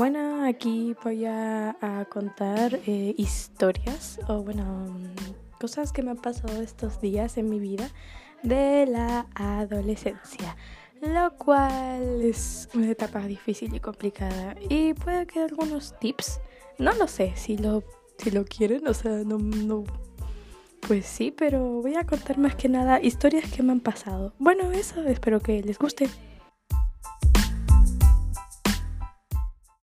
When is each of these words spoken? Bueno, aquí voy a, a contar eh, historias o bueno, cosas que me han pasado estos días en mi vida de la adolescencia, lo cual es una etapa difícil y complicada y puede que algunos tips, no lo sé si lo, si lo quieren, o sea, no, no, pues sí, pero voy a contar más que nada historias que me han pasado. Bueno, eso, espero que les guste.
Bueno, 0.00 0.46
aquí 0.46 0.96
voy 1.04 1.26
a, 1.26 1.76
a 1.78 2.06
contar 2.06 2.80
eh, 2.86 3.14
historias 3.18 4.18
o 4.28 4.42
bueno, 4.42 4.86
cosas 5.60 5.92
que 5.92 6.02
me 6.02 6.10
han 6.10 6.16
pasado 6.16 6.62
estos 6.62 7.02
días 7.02 7.36
en 7.36 7.50
mi 7.50 7.58
vida 7.58 7.90
de 8.42 8.86
la 8.86 9.26
adolescencia, 9.34 10.56
lo 11.02 11.36
cual 11.36 12.22
es 12.22 12.70
una 12.72 12.90
etapa 12.90 13.26
difícil 13.26 13.74
y 13.74 13.80
complicada 13.80 14.56
y 14.70 14.94
puede 14.94 15.26
que 15.26 15.40
algunos 15.40 15.94
tips, 15.98 16.40
no 16.78 16.94
lo 16.94 17.06
sé 17.06 17.34
si 17.36 17.58
lo, 17.58 17.84
si 18.16 18.30
lo 18.30 18.46
quieren, 18.46 18.88
o 18.88 18.94
sea, 18.94 19.10
no, 19.26 19.36
no, 19.36 19.84
pues 20.88 21.04
sí, 21.04 21.30
pero 21.30 21.82
voy 21.82 21.96
a 21.96 22.06
contar 22.06 22.38
más 22.38 22.54
que 22.54 22.70
nada 22.70 23.02
historias 23.02 23.52
que 23.52 23.62
me 23.62 23.72
han 23.72 23.80
pasado. 23.80 24.32
Bueno, 24.38 24.72
eso, 24.72 25.02
espero 25.02 25.40
que 25.40 25.62
les 25.62 25.78
guste. 25.78 26.08